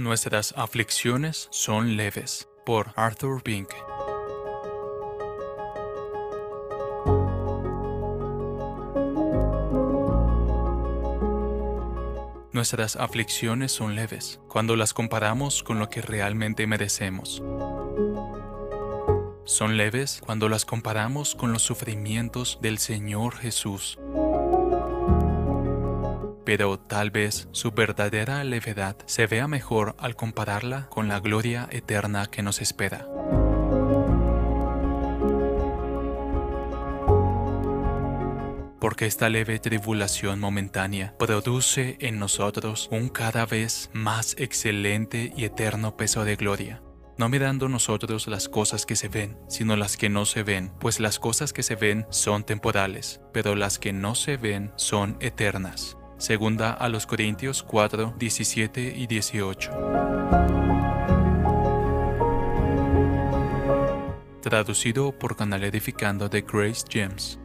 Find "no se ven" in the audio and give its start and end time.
50.08-50.70, 53.92-54.72